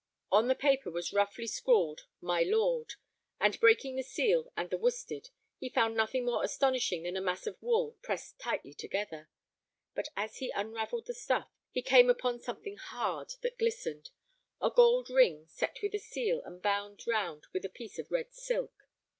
[0.31, 2.95] On the paper was roughly scrawled "My lord,"
[3.39, 7.45] and, breaking the seal and the worsted, he found nothing more astonishing than a mass
[7.45, 9.29] of wool pressed tightly together.
[9.93, 15.45] But as he unravelled the stuff he came upon something hard that glistened—a gold ring
[15.49, 18.73] set with a seal and bound round with a piece of red silk.